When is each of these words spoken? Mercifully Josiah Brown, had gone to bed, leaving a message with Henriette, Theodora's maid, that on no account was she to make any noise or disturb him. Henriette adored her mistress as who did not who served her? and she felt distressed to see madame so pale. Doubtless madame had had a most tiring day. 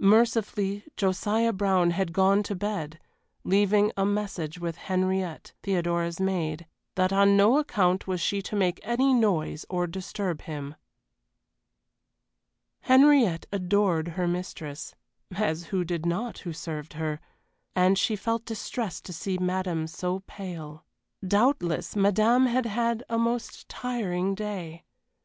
Mercifully 0.00 0.82
Josiah 0.96 1.52
Brown, 1.52 1.92
had 1.92 2.12
gone 2.12 2.42
to 2.42 2.56
bed, 2.56 2.98
leaving 3.44 3.92
a 3.96 4.04
message 4.04 4.58
with 4.58 4.74
Henriette, 4.74 5.52
Theodora's 5.62 6.18
maid, 6.18 6.66
that 6.96 7.12
on 7.12 7.36
no 7.36 7.58
account 7.58 8.08
was 8.08 8.20
she 8.20 8.42
to 8.42 8.56
make 8.56 8.80
any 8.82 9.14
noise 9.14 9.64
or 9.70 9.86
disturb 9.86 10.42
him. 10.42 10.74
Henriette 12.80 13.46
adored 13.52 14.08
her 14.08 14.26
mistress 14.26 14.96
as 15.36 15.66
who 15.66 15.84
did 15.84 16.04
not 16.04 16.38
who 16.38 16.52
served 16.52 16.94
her? 16.94 17.20
and 17.76 17.96
she 17.96 18.16
felt 18.16 18.44
distressed 18.44 19.04
to 19.04 19.12
see 19.12 19.38
madame 19.38 19.86
so 19.86 20.24
pale. 20.26 20.84
Doubtless 21.24 21.94
madame 21.94 22.46
had 22.46 22.66
had 22.66 23.04
a 23.08 23.16
most 23.16 23.68
tiring 23.68 24.34
day. 24.34 24.82